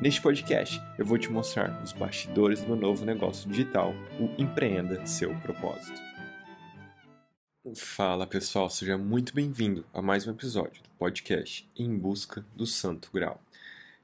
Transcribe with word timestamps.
Neste 0.00 0.22
podcast, 0.22 0.80
eu 0.96 1.04
vou 1.04 1.18
te 1.18 1.28
mostrar 1.28 1.82
os 1.82 1.92
bastidores 1.92 2.60
do 2.60 2.68
meu 2.68 2.76
novo 2.76 3.04
negócio 3.04 3.50
digital, 3.50 3.92
o 4.20 4.40
Empreenda 4.40 5.04
Seu 5.04 5.34
Propósito. 5.40 6.00
Fala 7.74 8.24
pessoal, 8.24 8.70
seja 8.70 8.96
muito 8.96 9.34
bem-vindo 9.34 9.84
a 9.92 10.00
mais 10.00 10.24
um 10.24 10.30
episódio 10.30 10.80
do 10.84 10.88
podcast 10.90 11.68
Em 11.76 11.98
Busca 11.98 12.46
do 12.54 12.64
Santo 12.64 13.10
Grau. 13.12 13.42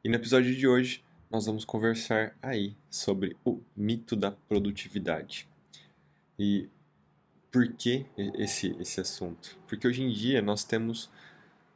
E 0.03 0.09
no 0.09 0.17
episódio 0.17 0.53
de 0.53 0.67
hoje, 0.67 1.05
nós 1.31 1.47
vamos 1.47 1.65
conversar 1.65 2.37
aí 2.43 2.75
sobre 2.91 3.37
o 3.45 3.61
mito 3.77 4.17
da 4.17 4.33
produtividade. 4.33 5.49
E 6.37 6.69
por 7.53 7.69
que 7.69 8.05
esse, 8.35 8.75
esse 8.81 9.01
assunto? 9.01 9.57
Porque 9.69 9.87
hoje 9.87 10.03
em 10.03 10.11
dia 10.11 10.43
nós 10.43 10.65
temos 10.65 11.09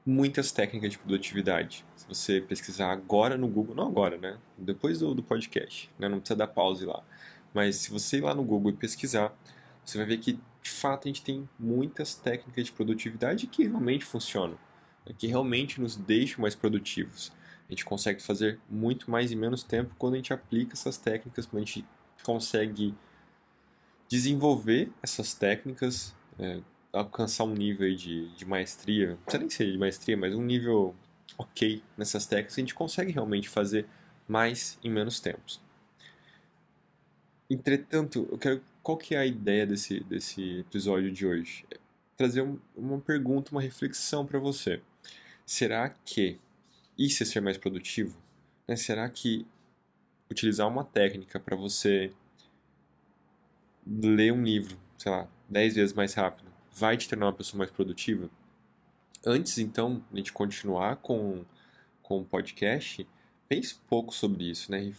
muitas 0.09 0.51
técnicas 0.51 0.93
de 0.93 0.99
produtividade. 0.99 1.85
Se 1.95 2.09
você 2.09 2.41
pesquisar 2.41 2.91
agora 2.91 3.37
no 3.37 3.47
Google, 3.47 3.75
não 3.75 3.87
agora, 3.87 4.17
né? 4.17 4.39
Depois 4.57 5.01
do, 5.01 5.15
do 5.15 5.23
podcast, 5.23 5.91
né? 5.99 6.09
Não 6.09 6.19
precisa 6.19 6.39
dar 6.39 6.47
pause 6.47 6.87
lá. 6.87 7.05
Mas 7.53 7.77
se 7.77 7.91
você 7.91 8.17
ir 8.17 8.23
lá 8.23 8.35
no 8.35 8.43
Google 8.43 8.71
e 8.71 8.75
pesquisar, 8.75 9.37
você 9.85 9.99
vai 9.99 10.07
ver 10.07 10.17
que 10.17 10.41
de 10.63 10.71
fato 10.71 11.07
a 11.07 11.09
gente 11.09 11.23
tem 11.23 11.47
muitas 11.59 12.15
técnicas 12.15 12.65
de 12.65 12.73
produtividade 12.73 13.47
que 13.47 13.65
realmente 13.65 14.05
funcionam, 14.05 14.59
né? 15.07 15.15
que 15.17 15.27
realmente 15.27 15.79
nos 15.79 15.95
deixam 15.95 16.41
mais 16.41 16.55
produtivos. 16.55 17.31
A 17.69 17.73
gente 17.73 17.85
consegue 17.85 18.23
fazer 18.23 18.59
muito 18.69 19.11
mais 19.11 19.31
em 19.31 19.37
menos 19.37 19.63
tempo 19.63 19.95
quando 19.99 20.15
a 20.15 20.17
gente 20.17 20.33
aplica 20.33 20.73
essas 20.73 20.97
técnicas, 20.97 21.45
quando 21.45 21.63
a 21.63 21.67
gente 21.67 21.85
consegue 22.23 22.95
desenvolver 24.09 24.91
essas 25.03 25.35
técnicas, 25.35 26.15
é, 26.39 26.61
alcançar 26.93 27.45
um 27.45 27.55
nível 27.55 27.95
de, 27.95 28.29
de 28.35 28.45
maestria, 28.45 29.11
não 29.11 29.17
precisa 29.19 29.39
nem 29.41 29.51
ser 29.51 29.73
de 29.73 29.79
maestria, 29.79 30.17
mas 30.17 30.35
um 30.35 30.43
nível 30.43 30.95
ok 31.37 31.83
nessas 31.97 32.27
técnicas, 32.27 32.59
a 32.59 32.61
gente 32.61 32.75
consegue 32.75 33.13
realmente 33.13 33.49
fazer 33.49 33.87
mais 34.27 34.79
em 34.83 34.91
menos 34.91 35.21
tempos. 35.21 35.61
Entretanto, 37.51 38.29
eu 38.31 38.39
quero, 38.39 38.63
qual 38.83 38.99
que 38.99 39.15
é 39.15 39.19
a 39.19 39.27
ideia 39.27 39.67
desse, 39.67 40.01
desse 40.01 40.59
episódio 40.61 41.11
de 41.11 41.27
hoje? 41.27 41.65
É 41.71 41.79
trazer 42.17 42.43
um, 42.43 42.59
uma 42.77 42.99
pergunta, 43.01 43.53
uma 43.53 43.63
reflexão 43.63 44.27
para 44.27 44.39
você. 44.39 44.83
Será 45.47 45.89
que 45.89 46.39
isso 46.99 47.23
é 47.23 47.27
ser 47.27 47.41
mais 47.41 47.57
produtivo? 47.57 48.19
Né? 48.67 48.77
Será 48.77 49.09
que 49.09 49.47
utilizar 50.31 50.69
uma 50.69 50.85
técnica 50.85 51.41
para 51.41 51.57
você 51.57 52.13
ler 53.87 54.33
um 54.33 54.43
livro, 54.43 54.79
sei 54.99 55.11
lá, 55.11 55.27
10 55.49 55.77
vezes 55.77 55.95
mais 55.95 56.13
rápido, 56.13 56.53
vai 56.79 56.97
te 56.97 57.09
tornar 57.09 57.27
uma 57.27 57.33
pessoa 57.33 57.59
mais 57.59 57.71
produtiva? 57.71 58.31
Antes, 59.27 59.59
então, 59.59 59.97
de 60.11 60.15
a 60.15 60.17
gente 60.19 60.33
continuar 60.33 60.97
com, 60.97 61.45
com 62.03 62.21
o 62.21 62.25
podcast, 62.25 63.07
pense 63.49 63.75
um 63.75 63.89
pouco 63.89 64.15
sobre 64.15 64.49
isso, 64.49 64.71
né? 64.71 64.93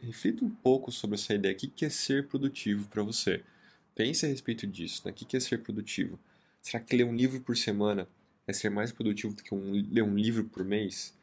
Reflita 0.00 0.44
um 0.44 0.50
pouco 0.50 0.92
sobre 0.92 1.16
essa 1.16 1.34
ideia. 1.34 1.54
O 1.54 1.58
que 1.58 1.84
é 1.84 1.90
ser 1.90 2.28
produtivo 2.28 2.88
para 2.88 3.02
você? 3.02 3.42
Pense 3.94 4.24
a 4.24 4.28
respeito 4.28 4.66
disso, 4.66 5.02
né? 5.04 5.10
O 5.10 5.14
que 5.14 5.36
é 5.36 5.40
ser 5.40 5.58
produtivo? 5.58 6.18
Será 6.62 6.78
que 6.78 6.96
ler 6.96 7.04
um 7.04 7.14
livro 7.14 7.40
por 7.40 7.56
semana 7.56 8.08
é 8.46 8.52
ser 8.52 8.70
mais 8.70 8.92
produtivo 8.92 9.34
do 9.34 9.42
que 9.42 9.54
um, 9.54 9.72
ler 9.90 10.02
um 10.02 10.14
livro 10.14 10.44
por 10.44 10.64
mês? 10.64 11.14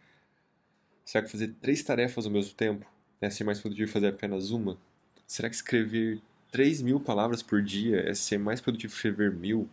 Será 1.06 1.24
que 1.24 1.32
fazer 1.32 1.56
três 1.62 1.82
tarefas 1.84 2.26
ao 2.26 2.32
mesmo 2.32 2.54
tempo 2.54 2.86
é 3.22 3.30
ser 3.30 3.44
mais 3.44 3.60
produtivo 3.60 3.92
fazer 3.92 4.08
apenas 4.08 4.52
uma? 4.52 4.78
Será 5.26 5.50
que 5.50 5.56
escrever 5.56 6.22
3 6.52 6.82
mil 6.82 7.00
palavras 7.00 7.42
por 7.42 7.62
dia 7.62 8.02
é 8.02 8.14
ser 8.14 8.38
mais 8.38 8.60
produtivo 8.60 8.92
que 8.92 8.98
escrever 8.98 9.32
mil? 9.32 9.70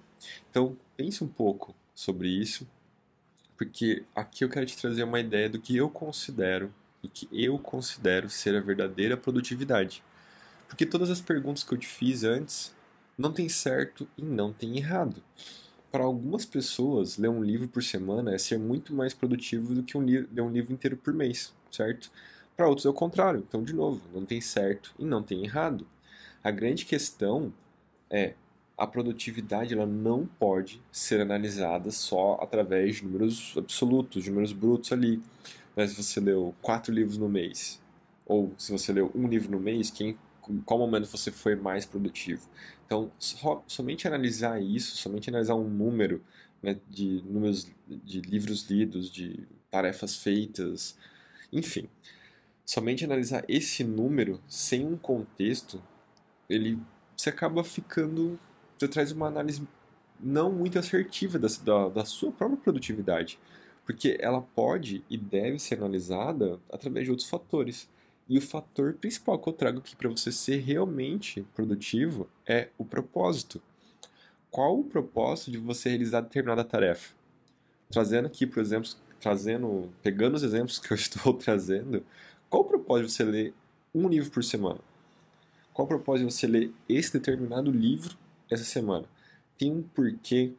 Então, 0.51 0.77
pense 0.97 1.23
um 1.23 1.29
pouco 1.29 1.75
sobre 1.95 2.29
isso, 2.29 2.67
porque 3.57 4.05
aqui 4.15 4.45
eu 4.45 4.49
quero 4.49 4.67
te 4.67 4.77
trazer 4.77 5.03
uma 5.03 5.21
ideia 5.21 5.49
do 5.49 5.61
que 5.61 5.77
eu 5.77 5.91
considero 5.91 6.73
e 7.03 7.09
que 7.09 7.29
eu 7.33 7.59
considero 7.59 8.29
ser 8.29 8.57
a 8.57 8.61
verdadeira 8.61 9.17
produtividade. 9.17 10.03
Porque 10.69 10.87
todas 10.87 11.11
as 11.11 11.21
perguntas 11.21 11.65
que 11.65 11.73
eu 11.73 11.79
te 11.79 11.87
fiz 11.87 12.25
antes 12.25 12.75
não 13.17 13.33
tem 13.33 13.49
certo 13.49 14.09
e 14.17 14.23
não 14.23 14.53
tem 14.53 14.77
errado. 14.77 15.23
Para 15.91 16.05
algumas 16.05 16.45
pessoas, 16.45 17.17
ler 17.17 17.29
um 17.29 17.43
livro 17.43 17.67
por 17.67 17.83
semana 17.83 18.35
é 18.35 18.39
ser 18.39 18.59
muito 18.59 18.95
mais 18.95 19.15
produtivo 19.15 19.75
do 19.75 19.83
que 19.83 19.97
um 19.97 20.05
ler 20.05 20.41
um 20.41 20.51
livro 20.51 20.73
inteiro 20.73 20.97
por 20.97 21.15
mês, 21.15 21.55
certo? 21.71 22.11
Para 22.57 22.69
outros 22.69 22.85
é 22.85 22.91
o 22.91 22.95
contrário. 22.95 23.45
Então, 23.47 23.63
de 23.63 23.73
novo, 23.73 24.03
não 24.13 24.25
tem 24.27 24.41
certo 24.41 24.95
e 24.99 25.05
não 25.05 25.23
tem 25.23 25.45
errado. 25.45 25.87
A 26.45 26.51
grande 26.51 26.85
questão 26.85 27.53
é 28.11 28.35
a 28.79 28.87
produtividade 28.87 29.75
ela 29.75 29.85
não 29.85 30.25
pode 30.25 30.81
ser 30.93 31.21
analisada 31.21 31.91
só 31.91 32.39
através 32.41 32.97
de 32.97 33.05
números 33.05 33.53
absolutos, 33.57 34.23
de 34.23 34.31
números 34.31 34.53
brutos 34.53 34.93
ali. 34.93 35.21
Mas 35.75 35.91
se 35.91 36.03
você 36.03 36.21
leu 36.21 36.55
quatro 36.63 36.95
livros 36.95 37.19
no 37.19 37.29
mês, 37.29 37.83
ou 38.25 38.55
se 38.57 38.71
você 38.71 38.93
leu 38.93 39.11
um 39.17 39.27
livro 39.27 39.51
no 39.51 39.59
mês, 39.59 39.91
quem, 39.91 40.17
em 40.49 40.61
qual 40.61 40.79
momento 40.79 41.07
você 41.07 41.33
foi 41.33 41.57
mais 41.57 41.85
produtivo? 41.85 42.49
Então, 42.87 43.11
so, 43.19 43.63
somente 43.67 44.07
analisar 44.07 44.63
isso, 44.63 44.97
somente 44.97 45.29
analisar 45.29 45.57
um 45.57 45.69
número 45.69 46.23
né, 46.63 46.79
de 46.89 47.21
números 47.27 47.67
de 47.89 48.21
livros 48.21 48.71
lidos, 48.71 49.11
de 49.11 49.45
tarefas 49.73 50.17
feitas, 50.17 50.97
enfim, 51.53 51.89
somente 52.65 53.05
analisar 53.05 53.45
esse 53.49 53.83
número 53.83 54.41
sem 54.47 54.87
um 54.87 54.97
contexto, 54.97 55.83
ele 56.49 56.79
você 57.17 57.31
acaba 57.31 57.65
ficando 57.65 58.39
você 58.79 58.89
traz 58.89 59.13
uma 59.13 59.27
análise 59.27 59.67
não 60.21 60.53
muito 60.53 60.79
assertiva 60.79 61.39
da, 61.39 61.49
da, 61.65 61.89
da 61.89 62.05
sua 62.05 62.33
própria 62.33 62.59
produtividade, 62.59 63.39
porque 63.85 64.19
ela 64.21 64.41
pode 64.41 65.05
e 65.09 65.17
deve 65.17 65.59
ser 65.59 65.79
analisada 65.79 66.61
através 66.71 67.07
de 67.07 67.11
outros 67.11 67.29
fatores. 67.29 67.89
E 68.29 68.37
o 68.37 68.43
fator 68.43 68.93
principal 68.95 69.39
que 69.39 69.49
eu 69.49 69.53
trago 69.55 69.79
aqui 69.79 69.97
para 69.97 70.09
você 70.09 70.31
ser 70.31 70.59
realmente 70.59 71.43
produtivo 71.55 72.29
é 72.47 72.69
o 72.77 72.85
propósito. 72.85 73.63
Qual 74.51 74.79
o 74.79 74.85
propósito 74.85 75.51
de 75.51 75.59
você 75.59 75.89
realizar 75.89 76.21
determinada 76.21 76.63
tarefa? 76.63 77.15
Trazendo 77.91 78.27
aqui, 78.27 78.47
por 78.47 78.61
exemplo, 78.61 78.91
trazendo, 79.19 79.91
pegando 80.03 80.35
os 80.35 80.43
exemplos 80.43 80.79
que 80.79 80.93
eu 80.93 80.97
estou 80.97 81.33
trazendo, 81.33 82.05
qual 82.51 82.63
o 82.63 82.67
propósito 82.67 83.07
de 83.07 83.13
você 83.13 83.25
ler 83.25 83.55
um 83.95 84.09
livro 84.09 84.31
por 84.31 84.45
semana? 84.45 84.81
Qual 85.73 85.87
o 85.87 85.89
propósito 85.89 86.29
de 86.29 86.35
você 86.35 86.47
ler 86.47 86.73
esse 86.89 87.13
determinado 87.13 87.71
livro 87.71 88.17
essa 88.51 88.65
semana. 88.65 89.07
Tem 89.57 89.73
um 89.73 89.83
porquê 89.83 90.53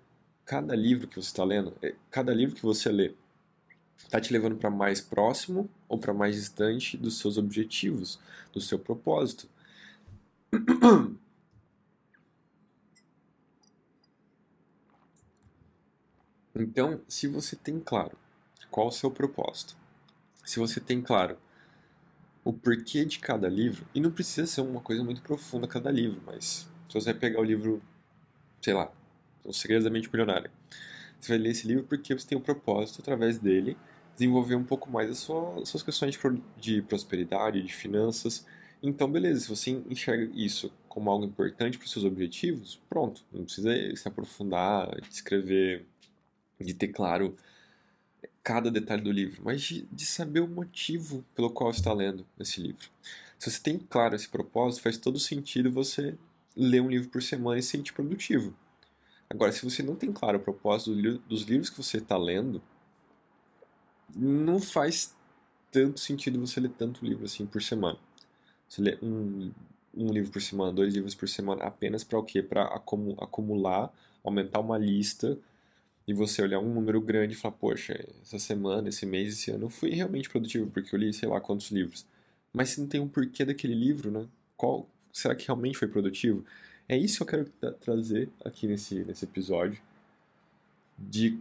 cada 0.46 0.76
livro 0.76 1.08
que 1.08 1.16
você 1.16 1.28
está 1.28 1.44
lendo, 1.44 1.74
é, 1.82 1.96
cada 2.10 2.34
livro 2.34 2.56
que 2.56 2.64
você 2.64 2.92
lê, 2.92 3.14
está 3.98 4.20
te 4.20 4.34
levando 4.34 4.56
para 4.56 4.70
mais 4.70 5.00
próximo 5.00 5.70
ou 5.88 5.98
para 5.98 6.14
mais 6.14 6.36
distante 6.36 6.98
dos 6.98 7.20
seus 7.20 7.38
objetivos, 7.38 8.20
do 8.52 8.60
seu 8.60 8.80
propósito. 8.80 9.48
Então, 16.62 17.00
se 17.08 17.26
você 17.26 17.56
tem 17.56 17.80
claro 17.80 18.18
qual 18.70 18.88
o 18.88 18.92
seu 18.92 19.10
propósito, 19.10 19.78
se 20.44 20.60
você 20.60 20.82
tem 20.82 21.02
claro 21.02 21.38
o 22.44 22.52
porquê 22.52 23.06
de 23.06 23.20
cada 23.20 23.48
livro, 23.48 23.86
e 23.96 24.02
não 24.02 24.12
precisa 24.12 24.46
ser 24.46 24.62
uma 24.62 24.82
coisa 24.82 25.02
muito 25.02 25.22
profunda 25.22 25.68
cada 25.68 25.90
livro, 25.90 26.22
mas 26.26 26.68
se 26.90 26.94
você 26.96 27.14
pegar 27.14 27.40
o 27.40 27.44
livro, 27.44 27.82
sei 28.62 28.74
lá, 28.74 28.92
Os 29.46 29.60
Segredos 29.60 29.86
da 29.86 29.92
Mente 29.92 30.10
Milionária, 30.12 30.52
você 31.20 31.34
vai 31.34 31.38
ler 31.38 31.52
esse 31.52 31.68
livro 31.68 31.84
porque 31.84 32.14
você 32.14 32.28
tem 32.28 32.38
o 32.38 32.42
um 32.42 32.44
propósito, 32.44 33.02
através 33.02 33.38
dele, 33.38 33.78
desenvolver 34.14 34.56
um 34.56 34.64
pouco 34.64 34.90
mais 34.90 35.10
as 35.10 35.20
suas, 35.20 35.64
as 35.64 35.70
suas 35.70 35.84
questões 35.84 36.18
de, 36.18 36.42
de 36.58 36.82
prosperidade, 36.82 37.62
de 37.62 37.74
finanças. 37.74 38.46
Então, 38.82 39.10
beleza, 39.10 39.42
se 39.42 39.50
você 39.50 39.72
enxerga 39.90 40.30
isso 40.34 40.72
como 40.88 41.12
algo 41.12 41.26
importante 41.26 41.78
para 41.78 41.86
os 41.86 41.92
seus 41.92 42.06
objetivos, 42.06 42.82
pronto, 42.90 43.24
não 43.32 43.44
precisa 43.44 43.72
se 43.96 44.08
aprofundar, 44.08 44.90
escrever, 45.10 45.86
de 46.60 46.74
ter 46.74 46.88
claro 46.88 47.36
cada 48.44 48.72
detalhe 48.72 49.02
do 49.02 49.12
livro, 49.12 49.42
mas 49.44 49.62
de, 49.62 49.86
de, 49.92 50.06
saber 50.06 50.40
o 50.40 50.48
motivo 50.48 51.24
pelo 51.36 51.52
qual 51.52 51.70
está 51.70 51.94
lendo 51.94 52.26
esse 52.40 52.60
livro. 52.60 52.90
Se 53.38 53.52
você 53.52 53.62
tem 53.62 53.78
claro 53.78 54.16
esse 54.16 54.28
propósito, 54.28 54.82
faz 54.82 54.98
todo 54.98 55.20
sentido 55.20 55.72
você 55.72 56.18
ler 56.60 56.82
um 56.82 56.90
livro 56.90 57.10
por 57.10 57.24
semana 57.24 57.58
e 57.58 57.64
se 57.64 57.70
sentir 57.70 57.94
produtivo. 57.94 58.54
Agora, 59.30 59.52
se 59.52 59.64
você 59.64 59.82
não 59.82 59.96
tem 59.96 60.12
claro 60.12 60.38
o 60.38 60.42
propósito 60.42 60.94
dos 61.20 61.44
livros 61.44 61.70
que 61.70 61.78
você 61.78 61.98
está 61.98 62.18
lendo, 62.18 62.62
não 64.14 64.60
faz 64.60 65.16
tanto 65.72 66.00
sentido 66.00 66.40
você 66.40 66.60
ler 66.60 66.72
tanto 66.72 67.06
livro 67.06 67.26
assim 67.26 67.46
por 67.46 67.62
semana. 67.62 67.98
Você 68.68 68.82
lê 68.82 68.98
um, 69.02 69.52
um 69.96 70.12
livro 70.12 70.32
por 70.32 70.42
semana, 70.42 70.74
dois 70.74 70.94
livros 70.94 71.16
por 71.16 71.30
semana, 71.30 71.64
apenas 71.64 72.04
para 72.04 72.20
o 72.20 72.24
quê? 72.24 72.42
Para 72.42 72.66
acumular, 72.66 73.94
aumentar 74.24 74.60
uma 74.60 74.78
lista 74.78 75.38
e 76.08 76.14
você 76.14 76.42
olhar 76.42 76.60
um 76.60 76.74
número 76.74 77.00
grande 77.00 77.36
e 77.36 77.38
falar, 77.38 77.56
poxa, 77.56 78.06
essa 78.22 78.40
semana, 78.40 78.90
esse 78.90 79.06
mês, 79.06 79.34
esse 79.34 79.52
ano 79.52 79.66
eu 79.66 79.70
fui 79.70 79.92
realmente 79.92 80.30
produtivo 80.30 80.70
porque 80.72 80.94
eu 80.94 81.00
li 81.00 81.14
sei 81.14 81.30
lá 81.30 81.40
quantos 81.40 81.72
livros. 81.72 82.06
Mas 82.52 82.70
se 82.70 82.82
não 82.82 82.88
tem 82.88 83.00
um 83.00 83.08
porquê 83.08 83.46
daquele 83.46 83.76
livro, 83.76 84.12
né? 84.12 84.28
Qual 84.58 84.90
será 85.12 85.36
que 85.36 85.48
realmente 85.48 85.78
foi 85.78 85.88
produtivo? 85.88 86.46
É 86.88 86.98
isso 86.98 87.18
que 87.18 87.36
eu 87.36 87.46
quero 87.46 87.76
trazer 87.80 88.30
aqui 88.44 88.68
nesse, 88.68 89.04
nesse 89.04 89.26
episódio 89.26 89.82
de 90.98 91.40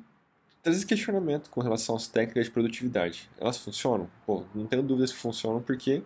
trazer 0.62 0.78
esse 0.78 0.86
questionamento 0.86 1.50
com 1.50 1.60
relação 1.60 1.96
às 1.96 2.06
técnicas 2.06 2.46
de 2.46 2.50
produtividade. 2.50 3.30
Elas 3.38 3.56
funcionam? 3.56 4.10
Pô, 4.26 4.44
não 4.54 4.66
tenho 4.66 4.82
dúvidas 4.82 5.12
que 5.12 5.18
funcionam 5.18 5.62
porque 5.62 6.02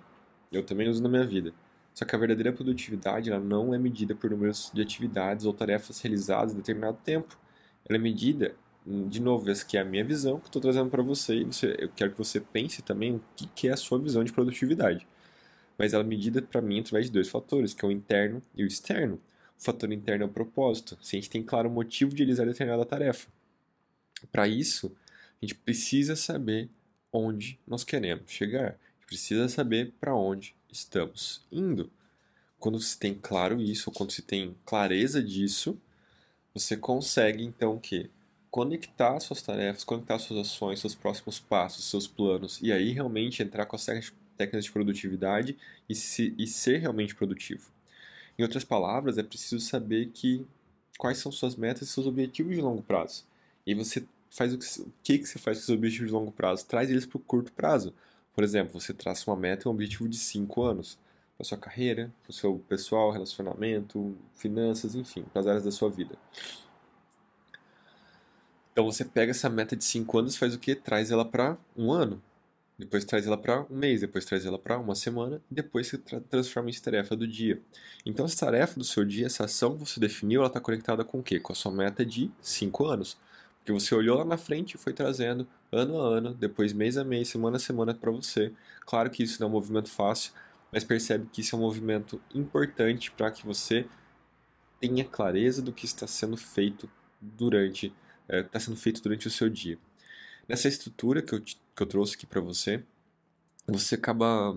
eu 0.53 0.62
também 0.62 0.88
uso 0.88 1.03
na 1.03 1.09
minha 1.09 1.26
vida. 1.26 1.53
Só 1.94 2.05
que 2.05 2.14
a 2.14 2.19
verdadeira 2.19 2.53
produtividade 2.53 3.31
ela 3.31 3.41
não 3.41 3.75
é 3.75 3.79
medida 3.79 4.15
por 4.15 4.31
números 4.31 4.70
de 4.73 4.81
atividades 4.81 5.44
ou 5.44 5.53
tarefas 5.53 6.00
realizadas 6.00 6.53
em 6.53 6.56
determinado 6.56 6.99
tempo. 7.05 7.37
Ela 7.87 7.99
é 7.99 8.00
medida, 8.00 8.55
de 8.87 9.20
novo, 9.20 9.50
essa 9.50 9.65
que 9.65 9.76
é 9.76 9.81
a 9.81 9.85
minha 9.85 10.05
visão 10.05 10.38
que 10.38 10.47
estou 10.47 10.62
trazendo 10.62 10.88
para 10.88 11.03
você 11.03 11.37
e 11.37 11.44
você, 11.44 11.76
eu 11.79 11.91
quero 11.94 12.12
que 12.12 12.19
você 12.19 12.41
pense 12.41 12.81
também 12.82 13.17
o 13.17 13.23
que, 13.37 13.47
que 13.49 13.69
é 13.69 13.73
a 13.73 13.76
sua 13.76 13.99
visão 13.99 14.25
de 14.25 14.32
produtividade. 14.32 15.06
Mas 15.82 15.93
ela 15.93 16.05
é 16.05 16.06
medida 16.06 16.40
para 16.40 16.61
mim 16.61 16.79
através 16.79 17.06
de 17.06 17.12
dois 17.12 17.29
fatores, 17.29 17.75
que 17.75 17.84
é 17.84 17.88
o 17.88 17.90
interno 17.90 18.40
e 18.55 18.62
o 18.62 18.67
externo. 18.69 19.17
O 19.58 19.64
fator 19.64 19.93
interno 19.93 20.23
é 20.23 20.26
o 20.29 20.31
propósito, 20.31 20.96
se 21.02 21.17
a 21.17 21.19
gente 21.19 21.29
tem 21.29 21.43
claro 21.43 21.69
o 21.69 21.73
motivo 21.73 22.14
de 22.14 22.19
realizar 22.23 22.44
determinada 22.44 22.87
tarefa. 22.87 23.29
Para 24.31 24.46
isso, 24.46 24.94
a 25.11 25.44
gente 25.44 25.56
precisa 25.56 26.14
saber 26.14 26.70
onde 27.12 27.58
nós 27.67 27.82
queremos 27.82 28.31
chegar. 28.31 28.69
A 28.69 28.94
gente 28.94 29.06
precisa 29.08 29.49
saber 29.49 29.93
para 30.00 30.14
onde 30.14 30.55
estamos 30.70 31.44
indo. 31.50 31.90
Quando 32.61 32.81
se 32.81 32.96
tem 32.96 33.12
claro 33.20 33.61
isso, 33.61 33.90
ou 33.90 33.93
quando 33.93 34.12
se 34.12 34.23
tem 34.23 34.55
clareza 34.64 35.20
disso, 35.20 35.76
você 36.55 36.76
consegue 36.76 37.43
então 37.43 37.76
que 37.76 38.08
conectar 38.52 39.19
suas 39.19 39.43
tarefas, 39.43 39.82
conectar 39.82 40.20
suas 40.20 40.46
ações, 40.46 40.79
seus 40.79 40.94
próximos 40.94 41.40
passos, 41.40 41.87
seus 41.87 42.06
planos, 42.06 42.61
e 42.62 42.70
aí 42.70 42.93
realmente 42.93 43.43
entrar 43.43 43.67
com 43.67 43.75
as 43.75 43.82
técnicas 44.37 44.64
de 44.64 44.73
produtividade 44.73 45.56
e, 45.88 45.94
se, 45.94 46.34
e 46.38 46.46
ser 46.46 46.79
realmente 46.79 47.14
produtivo. 47.14 47.70
Em 48.38 48.43
outras 48.43 48.64
palavras, 48.64 49.19
é 49.19 49.23
preciso 49.23 49.61
saber 49.61 50.11
que 50.12 50.44
quais 50.99 51.19
são 51.19 51.31
suas 51.31 51.56
metas 51.56 51.88
e 51.88 51.93
seus 51.93 52.06
objetivos 52.06 52.55
de 52.55 52.61
longo 52.61 52.82
prazo. 52.82 53.25
E 53.67 53.75
você 53.75 54.05
faz 54.31 54.55
o 54.55 54.58
que, 54.58 54.81
o 54.81 54.93
que, 55.02 55.19
que 55.19 55.26
você 55.26 55.38
faz 55.38 55.58
com 55.58 55.64
os 55.64 55.69
objetivos 55.70 56.08
de 56.08 56.12
longo 56.12 56.32
prazo? 56.32 56.67
Traz 56.67 56.90
eles 56.90 57.06
para 57.06 57.19
o 57.19 57.20
curto 57.20 57.52
prazo. 57.52 57.94
Por 58.34 58.43
exemplo, 58.43 58.81
você 58.81 58.94
traça 58.94 59.31
uma 59.31 59.37
meta 59.37 59.67
e 59.67 59.69
um 59.69 59.73
objetivo 59.73 60.08
de 60.08 60.17
5 60.17 60.62
anos 60.62 60.99
para 61.37 61.44
sua 61.44 61.58
carreira, 61.58 62.11
para 62.23 62.31
o 62.31 62.32
seu 62.32 62.58
pessoal, 62.69 63.11
relacionamento, 63.11 64.17
finanças, 64.34 64.94
enfim, 64.94 65.23
para 65.32 65.40
as 65.40 65.46
áreas 65.46 65.64
da 65.64 65.70
sua 65.70 65.90
vida. 65.90 66.17
Então 68.73 68.84
você 68.84 69.05
pega 69.05 69.32
essa 69.32 69.50
meta 69.50 69.76
de 69.76 69.84
5 69.84 70.19
anos, 70.19 70.37
faz 70.37 70.55
o 70.55 70.58
que? 70.58 70.75
Traz 70.75 71.11
ela 71.11 71.25
para 71.25 71.58
um 71.76 71.93
ano, 71.93 72.23
depois 72.82 73.05
traz 73.05 73.26
ela 73.26 73.38
para 73.38 73.62
um 73.70 73.76
mês, 73.76 74.00
depois 74.00 74.25
traz 74.25 74.44
ela 74.44 74.58
para 74.58 74.79
uma 74.79 74.94
semana, 74.94 75.40
e 75.50 75.55
depois 75.55 75.87
você 75.87 75.99
tra 75.99 76.20
transforma 76.20 76.69
em 76.69 76.73
tarefa 76.75 77.14
do 77.14 77.26
dia. 77.26 77.61
Então 78.05 78.26
essa 78.26 78.44
tarefa 78.44 78.79
do 78.79 78.84
seu 78.84 79.05
dia, 79.05 79.26
essa 79.26 79.44
ação 79.44 79.75
que 79.75 79.81
você 79.81 80.00
definiu, 80.00 80.40
ela 80.40 80.49
está 80.49 80.61
conectada 80.61 81.05
com 81.05 81.20
o 81.20 81.23
quê? 81.23 81.38
Com 81.38 81.52
a 81.52 81.56
sua 81.56 81.70
meta 81.70 82.05
de 82.05 82.31
5 82.40 82.84
anos. 82.84 83.17
Porque 83.58 83.73
você 83.73 83.94
olhou 83.94 84.19
lá 84.19 84.25
na 84.25 84.37
frente 84.37 84.75
e 84.75 84.79
foi 84.79 84.93
trazendo 84.93 85.46
ano 85.70 86.00
a 86.00 86.08
ano, 86.19 86.34
depois 86.34 86.73
mês 86.73 86.96
a 86.96 87.05
mês, 87.05 87.29
semana 87.29 87.56
a 87.56 87.61
semana 87.61 87.94
para 87.94 88.11
você. 88.11 88.52
Claro 88.84 89.08
que 89.08 89.23
isso 89.23 89.40
não 89.40 89.46
é 89.46 89.50
um 89.50 89.52
movimento 89.52 89.88
fácil, 89.88 90.32
mas 90.73 90.82
percebe 90.82 91.29
que 91.32 91.43
isso 91.43 91.55
é 91.55 91.58
um 91.58 91.62
movimento 91.62 92.20
importante 92.34 93.12
para 93.12 93.31
que 93.31 93.46
você 93.46 93.87
tenha 94.81 95.05
clareza 95.05 95.62
do 95.62 95.73
que 95.73 95.87
está 95.87 96.08
sendo 96.08 96.37
feito 96.37 96.90
durante 97.20 97.94
está 98.29 98.58
sendo 98.58 98.76
feito 98.76 99.02
durante 99.02 99.26
o 99.26 99.31
seu 99.31 99.49
dia. 99.49 99.79
Nessa 100.49 100.69
estrutura 100.69 101.23
que 101.23 101.34
eu, 101.34 101.43
que 101.74 101.82
eu 101.82 101.86
trouxe 101.86 102.14
aqui 102.14 102.26
para 102.26 102.40
você, 102.40 102.82
você 103.66 103.94
acaba 103.94 104.56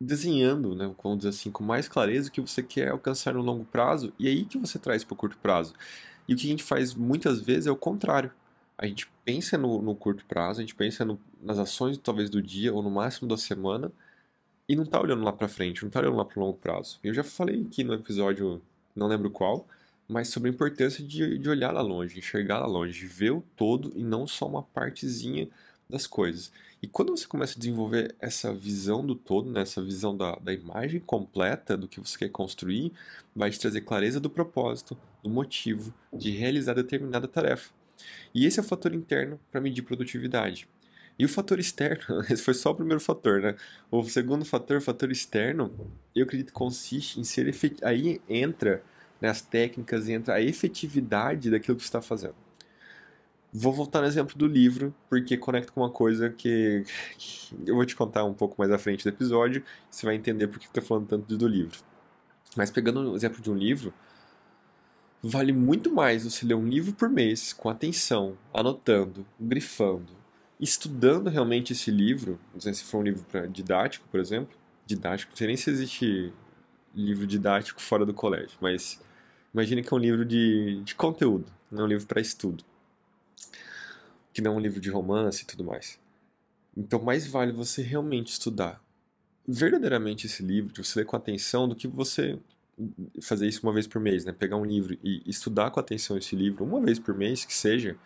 desenhando, 0.00 0.74
né, 0.74 0.92
vamos 1.02 1.18
dizer 1.18 1.30
assim, 1.30 1.50
com 1.50 1.62
mais 1.62 1.88
clareza 1.88 2.28
o 2.28 2.32
que 2.32 2.40
você 2.40 2.62
quer 2.62 2.88
alcançar 2.88 3.34
no 3.34 3.40
longo 3.40 3.64
prazo 3.64 4.12
e 4.18 4.26
aí 4.26 4.44
que 4.44 4.58
você 4.58 4.78
traz 4.78 5.04
para 5.04 5.14
o 5.14 5.16
curto 5.16 5.38
prazo. 5.38 5.74
E 6.26 6.34
o 6.34 6.36
que 6.36 6.46
a 6.46 6.50
gente 6.50 6.62
faz 6.62 6.94
muitas 6.94 7.40
vezes 7.40 7.66
é 7.66 7.70
o 7.70 7.76
contrário. 7.76 8.32
A 8.76 8.86
gente 8.86 9.08
pensa 9.24 9.56
no, 9.56 9.80
no 9.80 9.94
curto 9.94 10.24
prazo, 10.26 10.60
a 10.60 10.62
gente 10.62 10.74
pensa 10.74 11.04
no, 11.04 11.20
nas 11.40 11.58
ações 11.58 11.98
talvez 11.98 12.28
do 12.28 12.42
dia 12.42 12.72
ou 12.74 12.82
no 12.82 12.90
máximo 12.90 13.28
da 13.28 13.36
semana 13.36 13.92
e 14.68 14.74
não 14.74 14.84
está 14.84 15.00
olhando 15.00 15.22
lá 15.22 15.32
para 15.32 15.48
frente, 15.48 15.82
não 15.82 15.88
está 15.88 16.00
olhando 16.00 16.16
lá 16.16 16.24
para 16.24 16.40
o 16.40 16.44
longo 16.44 16.58
prazo. 16.58 16.98
Eu 17.02 17.14
já 17.14 17.22
falei 17.22 17.62
aqui 17.62 17.84
no 17.84 17.94
episódio, 17.94 18.60
não 18.94 19.06
lembro 19.06 19.30
qual, 19.30 19.66
mas 20.08 20.28
sobre 20.28 20.50
a 20.50 20.52
importância 20.52 21.04
de, 21.04 21.38
de 21.38 21.48
olhar 21.48 21.72
lá 21.72 21.80
longe, 21.80 22.18
enxergar 22.18 22.58
lá 22.58 22.66
longe, 22.66 23.06
ver 23.06 23.32
o 23.32 23.44
todo 23.56 23.92
e 23.94 24.02
não 24.02 24.26
só 24.26 24.46
uma 24.48 24.62
partezinha 24.62 25.48
das 25.92 26.06
coisas. 26.06 26.50
E 26.82 26.88
quando 26.88 27.16
você 27.16 27.26
começa 27.26 27.54
a 27.56 27.58
desenvolver 27.58 28.14
essa 28.18 28.52
visão 28.52 29.06
do 29.06 29.14
todo, 29.14 29.50
né, 29.50 29.60
essa 29.60 29.80
visão 29.80 30.16
da, 30.16 30.34
da 30.36 30.52
imagem 30.52 30.98
completa 30.98 31.76
do 31.76 31.86
que 31.86 32.00
você 32.00 32.18
quer 32.18 32.28
construir, 32.30 32.92
vai 33.36 33.50
te 33.50 33.60
trazer 33.60 33.82
clareza 33.82 34.18
do 34.18 34.28
propósito, 34.28 34.98
do 35.22 35.30
motivo 35.30 35.94
de 36.12 36.30
realizar 36.30 36.74
determinada 36.74 37.28
tarefa. 37.28 37.70
E 38.34 38.46
esse 38.46 38.58
é 38.58 38.62
o 38.62 38.66
fator 38.66 38.92
interno 38.92 39.38
para 39.50 39.60
medir 39.60 39.82
produtividade. 39.82 40.68
E 41.18 41.24
o 41.24 41.28
fator 41.28 41.60
externo, 41.60 42.20
esse 42.28 42.42
foi 42.42 42.54
só 42.54 42.70
o 42.70 42.74
primeiro 42.74 43.00
fator, 43.00 43.40
né? 43.40 43.54
O 43.90 44.02
segundo 44.02 44.44
fator, 44.44 44.78
o 44.78 44.80
fator 44.80 45.12
externo, 45.12 45.72
eu 46.14 46.24
acredito 46.24 46.48
que 46.48 46.52
consiste 46.52 47.20
em 47.20 47.24
ser 47.24 47.46
efetivo. 47.46 47.86
Aí 47.86 48.20
entra 48.28 48.82
né, 49.20 49.28
as 49.28 49.40
técnicas, 49.40 50.08
entra 50.08 50.34
a 50.34 50.42
efetividade 50.42 51.50
daquilo 51.50 51.76
que 51.76 51.82
você 51.82 51.88
está 51.88 52.02
fazendo. 52.02 52.34
Vou 53.54 53.70
voltar 53.70 54.00
no 54.00 54.06
exemplo 54.06 54.34
do 54.34 54.46
livro, 54.46 54.94
porque 55.10 55.36
conecta 55.36 55.70
com 55.72 55.82
uma 55.82 55.90
coisa 55.90 56.30
que, 56.30 56.86
que, 57.18 57.54
eu 57.66 57.74
vou 57.74 57.84
te 57.84 57.94
contar 57.94 58.24
um 58.24 58.32
pouco 58.32 58.54
mais 58.58 58.70
à 58.70 58.78
frente 58.78 59.04
do 59.04 59.10
episódio, 59.10 59.62
você 59.90 60.06
vai 60.06 60.14
entender 60.14 60.48
por 60.48 60.58
que 60.58 60.64
estou 60.64 60.82
falando 60.82 61.06
tanto 61.06 61.36
do 61.36 61.46
livro. 61.46 61.78
Mas 62.56 62.70
pegando 62.70 63.12
o 63.12 63.14
exemplo 63.14 63.42
de 63.42 63.50
um 63.50 63.54
livro, 63.54 63.92
vale 65.22 65.52
muito 65.52 65.92
mais 65.92 66.24
você 66.24 66.46
ler 66.46 66.54
um 66.54 66.66
livro 66.66 66.94
por 66.94 67.10
mês, 67.10 67.52
com 67.52 67.68
atenção, 67.68 68.38
anotando, 68.54 69.26
grifando, 69.38 70.14
estudando 70.58 71.28
realmente 71.28 71.74
esse 71.74 71.90
livro, 71.90 72.40
não 72.54 72.60
sei 72.60 72.72
se 72.72 72.84
for 72.84 73.00
um 73.00 73.02
livro 73.02 73.22
pra, 73.24 73.44
didático, 73.44 74.08
por 74.10 74.18
exemplo, 74.18 74.56
didático, 74.86 75.30
não 75.32 75.36
sei 75.36 75.48
nem 75.48 75.58
se 75.58 75.68
existe 75.68 76.32
livro 76.94 77.26
didático 77.26 77.82
fora 77.82 78.06
do 78.06 78.14
colégio, 78.14 78.56
mas 78.62 78.98
imagine 79.52 79.82
que 79.82 79.92
é 79.92 79.96
um 79.96 80.00
livro 80.00 80.24
de, 80.24 80.80
de 80.82 80.94
conteúdo, 80.94 81.52
não 81.70 81.82
é 81.82 81.84
um 81.84 81.88
livro 81.88 82.06
para 82.06 82.20
estudo 82.20 82.64
que 84.32 84.40
não 84.40 84.54
é 84.54 84.56
um 84.56 84.60
livro 84.60 84.80
de 84.80 84.90
romance 84.90 85.42
e 85.42 85.46
tudo 85.46 85.64
mais. 85.64 85.98
Então, 86.76 87.02
mais 87.02 87.26
vale 87.26 87.52
você 87.52 87.82
realmente 87.82 88.32
estudar 88.32 88.82
verdadeiramente 89.46 90.26
esse 90.26 90.42
livro, 90.42 90.72
de 90.72 90.84
você 90.84 91.00
ler 91.00 91.04
com 91.04 91.16
atenção, 91.16 91.68
do 91.68 91.74
que 91.74 91.86
você 91.86 92.38
fazer 93.20 93.46
isso 93.46 93.60
uma 93.62 93.72
vez 93.72 93.86
por 93.86 94.00
mês, 94.00 94.24
né? 94.24 94.32
Pegar 94.32 94.56
um 94.56 94.64
livro 94.64 94.96
e 95.02 95.22
estudar 95.26 95.70
com 95.70 95.78
atenção 95.78 96.16
esse 96.16 96.34
livro 96.34 96.64
uma 96.64 96.80
vez 96.80 96.98
por 96.98 97.14
mês, 97.14 97.44
que 97.44 97.54
seja, 97.54 97.96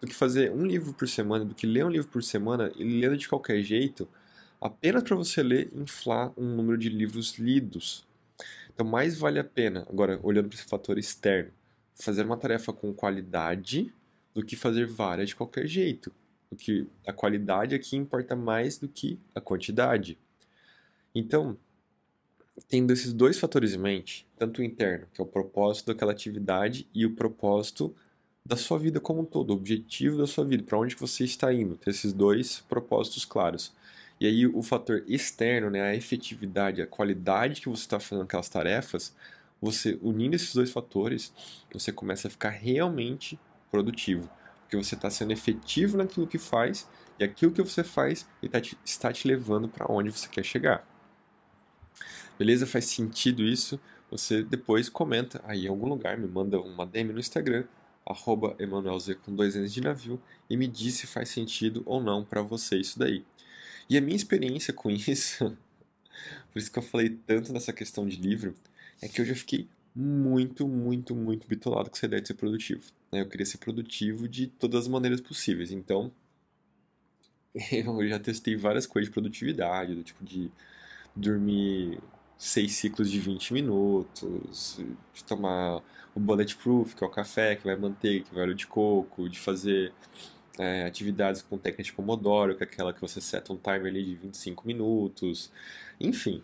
do 0.00 0.06
que 0.06 0.14
fazer 0.14 0.50
um 0.52 0.66
livro 0.66 0.92
por 0.92 1.08
semana, 1.08 1.44
do 1.44 1.54
que 1.54 1.66
ler 1.66 1.84
um 1.84 1.90
livro 1.90 2.08
por 2.08 2.22
semana 2.22 2.72
e 2.76 2.84
lendo 2.84 3.16
de 3.16 3.28
qualquer 3.28 3.62
jeito, 3.62 4.08
apenas 4.60 5.02
para 5.02 5.16
você 5.16 5.42
ler 5.42 5.70
inflar 5.74 6.32
um 6.36 6.56
número 6.56 6.76
de 6.76 6.88
livros 6.88 7.38
lidos. 7.38 8.06
Então, 8.72 8.84
mais 8.84 9.16
vale 9.16 9.38
a 9.38 9.44
pena, 9.44 9.86
agora 9.88 10.18
olhando 10.22 10.48
para 10.48 10.58
esse 10.58 10.68
fator 10.68 10.98
externo, 10.98 11.50
fazer 11.94 12.24
uma 12.24 12.36
tarefa 12.36 12.72
com 12.72 12.92
qualidade 12.92 13.92
do 14.36 14.44
que 14.44 14.54
fazer 14.54 14.86
várias 14.86 15.30
de 15.30 15.34
qualquer 15.34 15.66
jeito. 15.66 16.12
Porque 16.50 16.86
a 17.06 17.12
qualidade 17.12 17.74
aqui 17.74 17.96
importa 17.96 18.36
mais 18.36 18.76
do 18.76 18.86
que 18.86 19.18
a 19.34 19.40
quantidade. 19.40 20.18
Então, 21.14 21.56
tendo 22.68 22.92
esses 22.92 23.14
dois 23.14 23.38
fatores 23.38 23.72
em 23.72 23.78
mente, 23.78 24.28
tanto 24.38 24.60
o 24.60 24.64
interno, 24.64 25.06
que 25.14 25.22
é 25.22 25.24
o 25.24 25.26
propósito 25.26 25.86
daquela 25.86 26.12
atividade, 26.12 26.86
e 26.94 27.06
o 27.06 27.14
propósito 27.14 27.96
da 28.44 28.58
sua 28.58 28.78
vida 28.78 29.00
como 29.00 29.22
um 29.22 29.24
todo, 29.24 29.50
o 29.50 29.54
objetivo 29.54 30.18
da 30.18 30.26
sua 30.26 30.44
vida, 30.44 30.62
para 30.62 30.78
onde 30.78 30.94
você 30.94 31.24
está 31.24 31.50
indo, 31.50 31.74
ter 31.74 31.90
esses 31.90 32.12
dois 32.12 32.60
propósitos 32.68 33.24
claros. 33.24 33.72
E 34.20 34.26
aí 34.26 34.46
o 34.46 34.62
fator 34.62 35.02
externo, 35.08 35.70
né, 35.70 35.80
a 35.80 35.96
efetividade, 35.96 36.82
a 36.82 36.86
qualidade 36.86 37.62
que 37.62 37.70
você 37.70 37.82
está 37.82 37.98
fazendo 37.98 38.24
aquelas 38.24 38.50
tarefas, 38.50 39.14
você 39.60 39.98
unindo 40.02 40.36
esses 40.36 40.54
dois 40.54 40.70
fatores, 40.70 41.32
você 41.72 41.90
começa 41.90 42.28
a 42.28 42.30
ficar 42.30 42.50
realmente 42.50 43.38
produtivo. 43.70 44.28
Porque 44.60 44.76
você 44.76 44.94
está 44.94 45.10
sendo 45.10 45.32
efetivo 45.32 45.96
naquilo 45.96 46.26
que 46.26 46.38
faz 46.38 46.88
e 47.18 47.24
aquilo 47.24 47.52
que 47.52 47.62
você 47.62 47.84
faz 47.84 48.26
tá 48.50 48.60
está 48.84 49.12
te 49.12 49.26
levando 49.26 49.68
para 49.68 49.90
onde 49.90 50.10
você 50.10 50.28
quer 50.28 50.44
chegar. 50.44 50.86
Beleza? 52.38 52.66
Faz 52.66 52.86
sentido 52.86 53.42
isso? 53.42 53.80
Você 54.10 54.42
depois 54.42 54.88
comenta 54.88 55.42
aí 55.44 55.66
em 55.66 55.68
algum 55.68 55.88
lugar, 55.88 56.16
me 56.18 56.28
manda 56.28 56.60
uma 56.60 56.86
DM 56.86 57.12
no 57.12 57.18
Instagram, 57.18 57.64
arroba 58.04 58.54
EmanuelZ 58.58 59.16
com 59.24 59.34
dois 59.34 59.54
N's 59.56 59.72
de 59.72 59.80
navio, 59.80 60.20
e 60.48 60.56
me 60.56 60.68
diz 60.68 60.94
se 60.94 61.06
faz 61.06 61.28
sentido 61.28 61.82
ou 61.86 62.00
não 62.00 62.24
para 62.24 62.42
você 62.42 62.76
isso 62.76 62.98
daí. 62.98 63.24
E 63.88 63.96
a 63.96 64.00
minha 64.00 64.16
experiência 64.16 64.72
com 64.72 64.90
isso 64.90 65.56
por 66.56 66.58
isso 66.58 66.72
que 66.72 66.78
eu 66.78 66.82
falei 66.82 67.10
tanto 67.26 67.52
nessa 67.52 67.72
questão 67.72 68.06
de 68.06 68.16
livro, 68.16 68.54
é 69.02 69.08
que 69.08 69.20
eu 69.20 69.24
já 69.24 69.34
fiquei 69.34 69.68
muito, 69.96 70.68
muito, 70.68 71.16
muito 71.16 71.48
bitolado 71.48 71.88
com 71.88 71.96
essa 71.96 72.04
ideia 72.04 72.20
de 72.20 72.28
ser 72.28 72.34
produtivo. 72.34 72.82
Né? 73.10 73.22
Eu 73.22 73.28
queria 73.28 73.46
ser 73.46 73.56
produtivo 73.56 74.28
de 74.28 74.46
todas 74.46 74.82
as 74.82 74.88
maneiras 74.88 75.22
possíveis. 75.22 75.72
Então, 75.72 76.12
eu 77.72 78.06
já 78.06 78.18
testei 78.18 78.54
várias 78.56 78.86
coisas 78.86 79.08
de 79.08 79.12
produtividade, 79.12 79.94
do 79.94 80.02
tipo 80.02 80.22
de 80.22 80.50
dormir 81.14 81.98
seis 82.36 82.72
ciclos 82.72 83.10
de 83.10 83.18
20 83.18 83.54
minutos, 83.54 84.78
de 85.14 85.24
tomar 85.24 85.82
o 86.14 86.20
bulletproof, 86.20 86.94
que 86.94 87.02
é 87.02 87.06
o 87.06 87.10
café, 87.10 87.56
que 87.56 87.64
vai 87.64 87.76
manter, 87.76 88.22
que 88.22 88.34
vai 88.34 88.42
óleo 88.42 88.54
de 88.54 88.66
coco, 88.66 89.30
de 89.30 89.38
fazer 89.38 89.94
é, 90.58 90.84
atividades 90.84 91.40
com 91.40 91.56
técnica 91.56 91.82
de 91.82 91.92
Pomodoro, 91.94 92.54
que 92.54 92.62
é 92.62 92.66
aquela 92.66 92.92
que 92.92 93.00
você 93.00 93.18
seta 93.18 93.50
um 93.50 93.56
timer 93.56 93.86
ali 93.86 94.04
de 94.04 94.14
25 94.14 94.66
minutos, 94.66 95.50
enfim. 95.98 96.42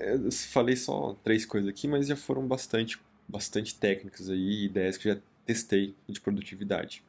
Eu 0.00 0.32
falei 0.32 0.76
só 0.76 1.16
três 1.22 1.44
coisas 1.44 1.68
aqui, 1.68 1.86
mas 1.86 2.06
já 2.06 2.16
foram 2.16 2.46
bastante, 2.46 2.98
bastante 3.28 3.74
técnicas 3.74 4.30
aí, 4.30 4.64
ideias 4.64 4.96
que 4.96 5.08
já 5.08 5.18
testei 5.44 5.94
de 6.08 6.20
produtividade. 6.20 7.02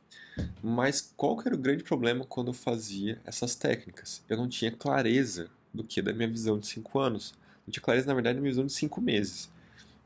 Mas 0.63 1.13
qual 1.15 1.37
que 1.37 1.47
era 1.47 1.55
o 1.55 1.59
grande 1.59 1.83
problema 1.83 2.25
quando 2.25 2.47
eu 2.47 2.53
fazia 2.53 3.19
essas 3.25 3.55
técnicas? 3.55 4.23
Eu 4.29 4.37
não 4.37 4.47
tinha 4.47 4.71
clareza 4.71 5.49
do 5.73 5.83
que 5.83 6.01
da 6.01 6.13
minha 6.13 6.29
visão 6.29 6.59
de 6.59 6.67
cinco 6.67 6.99
anos. 6.99 7.33
Não 7.65 7.71
tinha 7.71 7.83
clareza, 7.83 8.07
na 8.07 8.13
verdade, 8.13 8.35
da 8.35 8.41
minha 8.41 8.51
visão 8.51 8.65
de 8.65 8.73
cinco 8.73 9.01
meses. 9.01 9.49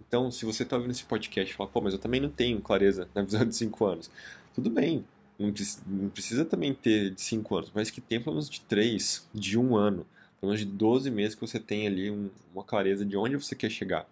Então, 0.07 0.31
se 0.31 0.45
você 0.45 0.63
está 0.63 0.75
ouvindo 0.75 0.91
esse 0.91 1.03
podcast 1.03 1.53
e 1.53 1.57
fala, 1.57 1.69
pô, 1.69 1.81
mas 1.81 1.93
eu 1.93 2.00
também 2.00 2.22
não 2.22 2.29
tenho 2.29 2.62
clareza 2.62 3.07
na 3.15 3.22
visão 3.24 3.45
de 3.45 3.55
cinco 3.55 3.86
anos. 3.86 4.12
Tudo 4.53 4.69
bem, 4.69 5.03
não, 5.39 6.10
precisa 6.10 6.45
também 6.45 6.74
ter 6.74 7.12
de 7.12 7.22
cinco 7.22 7.55
anos, 7.57 7.72
mas 7.74 7.89
que 7.89 8.00
tem 8.00 8.19
pelo 8.19 8.36
menos 8.36 8.50
de 8.50 8.62
três, 8.62 9.27
de 9.33 9.57
um 9.57 9.75
ano 9.75 10.05
pelo 10.44 10.52
menos 10.52 10.60
de 10.60 10.66
12 10.66 11.10
meses 11.10 11.36
que 11.36 11.40
você 11.40 11.58
tem 11.58 11.88
ali 11.88 12.12
um, 12.12 12.30
uma 12.54 12.66
clareza 12.66 13.06
de 13.06 13.16
onde 13.16 13.38
você 13.38 13.56
quer 13.56 13.70
chegar. 13.70 14.06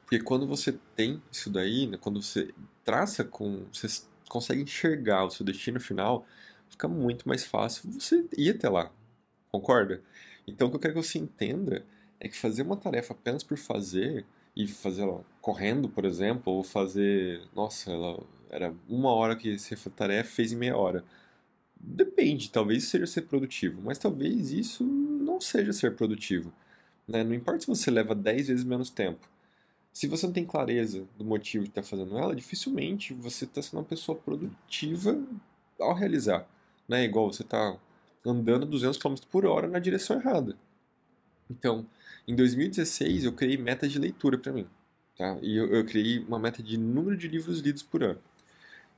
Porque 0.00 0.18
quando 0.18 0.46
você 0.46 0.78
tem 0.96 1.22
isso 1.30 1.50
daí, 1.50 1.86
né, 1.86 1.98
quando 2.00 2.22
você 2.22 2.54
traça 2.82 3.22
com. 3.22 3.66
Você 3.70 4.02
consegue 4.30 4.62
enxergar 4.62 5.26
o 5.26 5.30
seu 5.30 5.44
destino 5.44 5.78
final, 5.78 6.26
fica 6.70 6.88
muito 6.88 7.28
mais 7.28 7.44
fácil 7.44 7.90
você 7.92 8.26
ir 8.34 8.52
até 8.52 8.66
lá. 8.70 8.90
Concorda? 9.52 10.02
Então 10.46 10.68
o 10.68 10.70
que 10.70 10.76
eu 10.76 10.80
quero 10.80 10.94
que 10.94 11.02
você 11.02 11.18
entenda 11.18 11.84
é 12.18 12.26
que 12.26 12.38
fazer 12.38 12.62
uma 12.62 12.76
tarefa 12.76 13.12
apenas 13.12 13.44
por 13.44 13.58
fazer, 13.58 14.24
e 14.56 14.66
fazer 14.66 15.02
ela 15.02 15.22
correndo, 15.42 15.90
por 15.90 16.06
exemplo, 16.06 16.50
ou 16.50 16.64
fazer. 16.64 17.42
Nossa, 17.54 17.90
ela 17.90 18.18
era 18.48 18.74
uma 18.88 19.12
hora 19.12 19.36
que 19.36 19.54
essa 19.54 19.90
tarefa 19.90 20.30
fez 20.30 20.50
em 20.50 20.56
meia 20.56 20.78
hora. 20.78 21.04
Depende, 21.80 22.50
talvez 22.50 22.84
seja 22.84 23.06
ser 23.06 23.22
produtivo, 23.22 23.80
mas 23.82 23.98
talvez 23.98 24.50
isso 24.50 24.84
não 24.84 25.40
seja 25.40 25.72
ser 25.72 25.94
produtivo. 25.94 26.52
Né? 27.06 27.24
Não 27.24 27.34
importa 27.34 27.60
se 27.60 27.66
você 27.66 27.90
leva 27.90 28.14
10 28.14 28.48
vezes 28.48 28.64
menos 28.64 28.90
tempo. 28.90 29.28
Se 29.92 30.06
você 30.06 30.26
não 30.26 30.32
tem 30.32 30.44
clareza 30.44 31.06
do 31.16 31.24
motivo 31.24 31.64
que 31.64 31.70
está 31.70 31.82
fazendo 31.82 32.16
ela, 32.18 32.36
dificilmente 32.36 33.14
você 33.14 33.44
está 33.44 33.62
sendo 33.62 33.78
uma 33.78 33.84
pessoa 33.84 34.18
produtiva 34.18 35.20
ao 35.78 35.94
realizar. 35.94 36.46
Né? 36.88 37.04
Igual 37.04 37.32
você 37.32 37.42
está 37.42 37.76
andando 38.24 38.66
200 38.66 38.98
km 38.98 39.14
por 39.30 39.46
hora 39.46 39.66
na 39.66 39.78
direção 39.78 40.18
errada. 40.18 40.56
Então, 41.50 41.86
em 42.26 42.34
2016 42.34 43.24
eu 43.24 43.32
criei 43.32 43.56
metas 43.56 43.90
de 43.90 43.98
leitura 43.98 44.36
para 44.36 44.52
mim. 44.52 44.66
Tá? 45.16 45.38
E 45.42 45.56
eu, 45.56 45.66
eu 45.74 45.84
criei 45.84 46.20
uma 46.20 46.38
meta 46.38 46.62
de 46.62 46.76
número 46.76 47.16
de 47.16 47.26
livros 47.26 47.60
lidos 47.60 47.82
por 47.82 48.02
ano. 48.02 48.20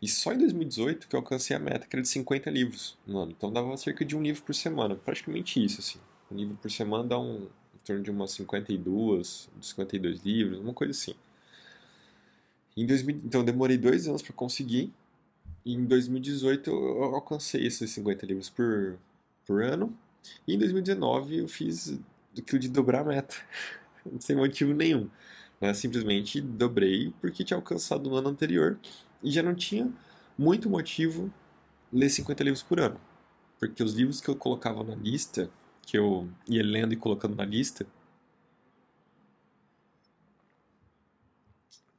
E 0.02 0.08
só 0.08 0.32
em 0.32 0.38
2018 0.38 1.08
que 1.08 1.14
eu 1.14 1.20
alcancei 1.20 1.54
a 1.54 1.58
meta, 1.58 1.86
que 1.86 1.94
era 1.94 2.02
de 2.02 2.08
50 2.08 2.50
livros 2.50 2.96
no 3.06 3.18
ano. 3.18 3.32
Então 3.36 3.52
dava 3.52 3.76
cerca 3.76 4.04
de 4.04 4.16
um 4.16 4.22
livro 4.22 4.42
por 4.42 4.54
semana, 4.54 4.96
praticamente 4.96 5.62
isso, 5.62 5.80
assim. 5.80 5.98
Um 6.30 6.36
livro 6.36 6.56
por 6.56 6.70
semana 6.70 7.04
dá 7.04 7.18
um, 7.18 7.48
em 7.74 7.78
torno 7.84 8.02
de 8.02 8.10
umas 8.10 8.30
52, 8.32 9.50
52 9.60 10.22
livros, 10.22 10.58
uma 10.58 10.72
coisa 10.72 10.92
assim. 10.92 11.14
Em 12.76 12.86
2000, 12.86 13.20
então 13.24 13.44
demorei 13.44 13.76
dois 13.76 14.08
anos 14.08 14.22
para 14.22 14.32
conseguir. 14.32 14.90
E 15.64 15.74
em 15.74 15.84
2018 15.84 16.70
eu 16.70 17.02
alcancei 17.14 17.66
esses 17.66 17.90
50 17.90 18.24
livros 18.24 18.48
por, 18.48 18.98
por 19.46 19.62
ano. 19.62 19.94
E 20.46 20.54
em 20.54 20.58
2019 20.58 21.38
eu 21.38 21.48
fiz 21.48 21.98
aquilo 22.38 22.58
de 22.58 22.68
dobrar 22.68 23.02
a 23.02 23.04
meta, 23.04 23.36
sem 24.18 24.36
motivo 24.36 24.72
nenhum. 24.72 25.10
Né? 25.60 25.74
Simplesmente 25.74 26.40
dobrei 26.40 27.12
porque 27.20 27.44
tinha 27.44 27.56
alcançado 27.56 28.08
no 28.08 28.16
ano 28.16 28.28
anterior 28.30 28.78
e 29.22 29.30
já 29.30 29.42
não 29.42 29.54
tinha 29.54 29.92
muito 30.36 30.68
motivo 30.68 31.32
ler 31.92 32.08
50 32.08 32.44
livros 32.44 32.62
por 32.62 32.80
ano. 32.80 33.00
Porque 33.58 33.82
os 33.82 33.94
livros 33.94 34.20
que 34.20 34.28
eu 34.28 34.36
colocava 34.36 34.82
na 34.82 34.94
lista, 34.94 35.50
que 35.82 35.98
eu 35.98 36.28
ia 36.48 36.62
lendo 36.62 36.92
e 36.94 36.96
colocando 36.96 37.36
na 37.36 37.44
lista, 37.44 37.86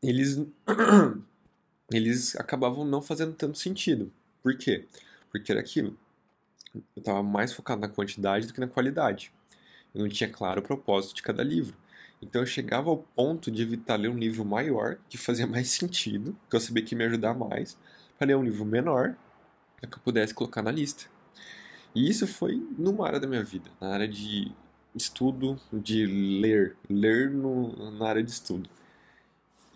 eles 0.01 0.40
eles 1.92 2.36
acabavam 2.36 2.86
não 2.86 3.01
fazendo 3.01 3.34
tanto 3.34 3.58
sentido. 3.58 4.12
Por 4.42 4.58
quê? 4.58 4.88
Porque 5.30 5.51
era 5.51 5.62
aquilo. 5.62 5.98
Eu 6.74 6.82
estava 6.98 7.22
mais 7.22 7.54
focado 7.54 7.82
na 7.82 7.90
quantidade 7.90 8.48
do 8.48 8.54
que 8.54 8.60
na 8.60 8.68
qualidade. 8.68 9.32
Eu 9.94 10.01
não 10.01 10.10
tinha 10.10 10.30
claro 10.30 10.62
o 10.62 10.63
propósito 10.63 11.16
de 11.16 11.22
cada 11.22 11.44
livro. 11.44 11.75
Então 12.22 12.42
eu 12.42 12.46
chegava 12.46 12.90
ao 12.90 12.98
ponto 12.98 13.50
de 13.50 13.63
evitar 13.63 13.96
ler 13.96 14.10
um 14.10 14.18
livro 14.18 14.46
maior, 14.46 14.98
que 15.10 15.18
fazia 15.18 15.48
mais 15.48 15.70
sentido, 15.72 16.38
que 16.50 16.56
eu 16.56 16.60
sabia 16.60 16.84
que 16.84 16.94
ia 16.94 16.98
me 16.98 17.06
ajudar 17.06 17.34
mais, 17.34 17.78
para 18.18 18.28
ler 18.28 18.38
um 18.38 18.44
livro 18.44 18.63
menor, 18.63 19.16
que 19.82 19.98
eu 19.98 20.00
pudesse 20.04 20.34
colocar 20.34 20.62
na 20.62 20.72
lista. 20.72 21.06
E 21.96 22.08
isso 22.08 22.28
foi 22.28 22.56
numa 22.78 23.08
área 23.08 23.20
da 23.20 23.28
minha 23.28 23.44
vida, 23.44 23.70
na 23.82 23.90
área 23.90 24.08
de 24.08 24.51
estudo, 24.96 25.60
de 25.74 26.06
ler, 26.06 26.78
ler 26.90 27.32
no, 27.32 27.92
na 27.98 28.08
área 28.08 28.24
de 28.24 28.30
estudo. 28.30 28.70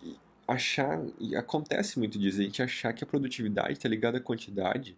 E 0.02 0.16
achar, 0.46 1.02
e 1.18 1.34
acontece 1.34 1.98
muito 1.98 2.18
disso, 2.18 2.40
a 2.40 2.44
gente 2.44 2.62
achar 2.62 2.92
que 2.92 3.02
a 3.02 3.06
produtividade 3.06 3.72
está 3.72 3.88
ligada 3.88 4.18
à 4.18 4.20
quantidade, 4.20 4.96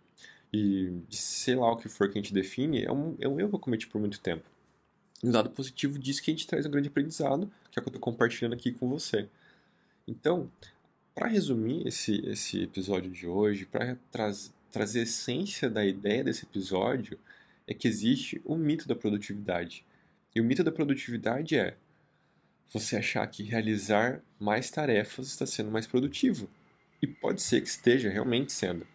e 0.52 0.92
sei 1.10 1.56
lá 1.56 1.72
o 1.72 1.76
que 1.76 1.88
for 1.88 2.08
que 2.10 2.18
a 2.18 2.22
gente 2.22 2.32
define, 2.32 2.84
é 2.84 2.92
um, 2.92 3.16
é 3.18 3.26
um 3.26 3.40
erro 3.40 3.48
que 3.50 3.54
eu 3.56 3.60
cometi 3.60 3.86
por 3.86 4.00
muito 4.00 4.20
tempo 4.20 4.48
um 5.22 5.32
lado 5.32 5.50
positivo 5.50 5.98
disso 5.98 6.22
que 6.22 6.30
a 6.30 6.34
gente 6.34 6.46
traz 6.46 6.64
um 6.64 6.70
grande 6.70 6.88
aprendizado, 6.88 7.50
que 7.70 7.78
é 7.78 7.80
o 7.80 7.82
que 7.82 7.88
eu 7.88 7.90
estou 7.90 8.00
compartilhando 8.00 8.54
aqui 8.54 8.72
com 8.72 8.88
você. 8.88 9.28
Então, 10.06 10.50
para 11.14 11.28
resumir 11.28 11.86
esse, 11.86 12.24
esse 12.26 12.62
episódio 12.62 13.10
de 13.10 13.26
hoje, 13.26 13.66
para 13.66 13.96
tra 14.10 14.32
trazer 14.70 15.00
a 15.00 15.02
essência 15.02 15.68
da 15.68 15.84
ideia 15.84 16.22
desse 16.22 16.44
episódio, 16.44 17.18
é 17.66 17.74
que 17.74 17.88
existe 17.88 18.40
o 18.44 18.54
mito 18.54 18.86
da 18.86 18.94
produtividade. 18.94 19.84
E 20.34 20.40
o 20.40 20.44
mito 20.44 20.62
da 20.62 20.70
produtividade 20.70 21.56
é 21.56 21.76
você 22.72 22.96
achar 22.96 23.26
que 23.26 23.42
realizar 23.42 24.22
mais 24.38 24.70
tarefas 24.70 25.28
está 25.28 25.46
sendo 25.46 25.70
mais 25.70 25.86
produtivo. 25.86 26.48
E 27.00 27.06
pode 27.06 27.42
ser 27.42 27.60
que 27.60 27.68
esteja 27.68 28.10
realmente 28.10 28.52
sendo. 28.52 28.86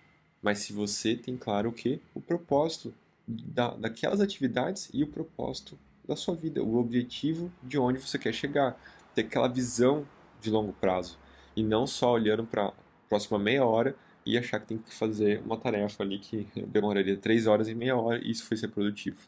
Mas 0.42 0.60
se 0.60 0.74
você 0.74 1.16
tem 1.16 1.36
claro 1.36 1.70
o 1.70 1.74
que? 1.74 2.00
O 2.14 2.22
propósito 2.22 2.94
da, 3.28 3.74
daquelas 3.76 4.20
atividades 4.20 4.90
e 4.94 5.04
o 5.04 5.08
propósito 5.08 5.78
da 6.08 6.16
sua 6.16 6.36
vida, 6.36 6.62
o 6.64 6.78
objetivo 6.78 7.52
de 7.62 7.78
onde 7.78 8.00
você 8.00 8.18
quer 8.20 8.34
chegar, 8.34 8.80
ter 9.16 9.22
aquela 9.22 9.48
visão 9.48 10.08
de 10.42 10.50
longo 10.50 10.74
prazo 10.74 11.18
e 11.56 11.64
não 11.64 11.88
só 11.88 12.12
olhando 12.12 12.44
para 12.44 12.68
a 12.68 12.74
próxima 13.08 13.40
meia 13.40 13.66
hora 13.66 13.96
e 14.26 14.38
achar 14.38 14.60
que 14.60 14.68
tem 14.68 14.78
que 14.78 14.94
fazer 14.94 15.42
uma 15.42 15.58
tarefa 15.58 16.04
ali 16.04 16.20
que 16.20 16.48
demoraria 16.68 17.18
três 17.18 17.48
horas 17.48 17.68
e 17.68 17.76
meia 17.76 17.96
hora 17.96 18.20
e 18.24 18.32
isso 18.32 18.46
foi 18.46 18.58
ser 18.58 18.70
produtivo. 18.70 19.20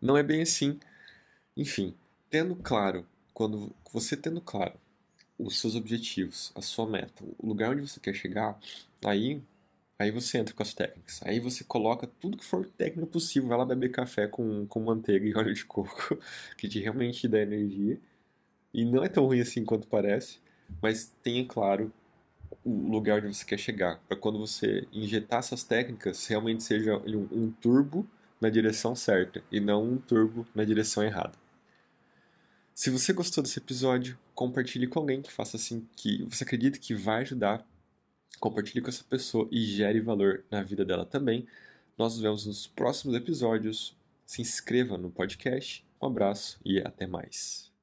Não 0.00 0.16
é 0.16 0.22
bem 0.22 0.42
assim. 0.42 0.78
Enfim, 1.56 1.94
tendo 2.28 2.54
claro, 2.56 3.06
quando 3.32 3.72
você 3.92 4.16
tendo 4.16 4.40
claro 4.40 4.74
os 5.38 5.58
seus 5.58 5.74
objetivos, 5.74 6.52
a 6.54 6.62
sua 6.62 6.86
meta, 6.86 7.24
o 7.38 7.46
lugar 7.46 7.70
onde 7.70 7.82
você 7.82 8.00
quer 8.00 8.14
chegar, 8.14 8.58
aí 9.04 9.42
Aí 9.98 10.10
você 10.10 10.38
entra 10.38 10.54
com 10.54 10.62
as 10.62 10.74
técnicas. 10.74 11.20
Aí 11.24 11.40
você 11.40 11.64
coloca 11.64 12.06
tudo 12.20 12.36
que 12.36 12.44
for 12.44 12.66
técnico 12.66 13.06
possível. 13.06 13.48
Vai 13.48 13.58
lá 13.58 13.64
beber 13.64 13.90
café 13.90 14.26
com, 14.26 14.66
com 14.66 14.80
manteiga 14.80 15.26
e 15.26 15.34
óleo 15.34 15.54
de 15.54 15.64
coco, 15.64 16.18
que 16.56 16.68
te 16.68 16.80
realmente 16.80 17.26
dá 17.26 17.40
energia. 17.40 17.98
E 18.74 18.84
não 18.84 19.02
é 19.02 19.08
tão 19.08 19.24
ruim 19.24 19.40
assim 19.40 19.64
quanto 19.64 19.86
parece, 19.86 20.38
mas 20.82 21.14
tenha 21.22 21.46
claro 21.46 21.90
o 22.62 22.90
lugar 22.90 23.24
onde 23.24 23.34
você 23.34 23.44
quer 23.44 23.58
chegar. 23.58 23.98
Para 24.06 24.18
quando 24.18 24.38
você 24.38 24.86
injetar 24.92 25.38
essas 25.38 25.64
técnicas, 25.64 26.26
realmente 26.26 26.62
seja 26.62 26.98
um, 26.98 27.28
um 27.32 27.50
turbo 27.50 28.06
na 28.38 28.50
direção 28.50 28.94
certa 28.94 29.42
e 29.50 29.60
não 29.60 29.82
um 29.82 29.96
turbo 29.96 30.46
na 30.54 30.64
direção 30.64 31.02
errada. 31.02 31.32
Se 32.74 32.90
você 32.90 33.14
gostou 33.14 33.42
desse 33.42 33.58
episódio, 33.58 34.18
compartilhe 34.34 34.86
com 34.86 34.98
alguém 34.98 35.22
que 35.22 35.32
faça 35.32 35.56
assim 35.56 35.88
que 35.96 36.22
você 36.24 36.44
acredita 36.44 36.78
que 36.78 36.94
vai 36.94 37.22
ajudar 37.22 37.66
compartilhe 38.40 38.80
com 38.80 38.88
essa 38.88 39.04
pessoa 39.04 39.48
e 39.50 39.64
gere 39.64 40.00
valor 40.00 40.44
na 40.50 40.62
vida 40.62 40.84
dela 40.84 41.04
também. 41.04 41.46
Nós 41.96 42.14
nos 42.14 42.22
vemos 42.22 42.46
nos 42.46 42.66
próximos 42.66 43.16
episódios. 43.16 43.96
Se 44.24 44.42
inscreva 44.42 44.98
no 44.98 45.10
podcast. 45.10 45.84
Um 46.00 46.06
abraço 46.06 46.60
e 46.64 46.78
até 46.80 47.06
mais. 47.06 47.75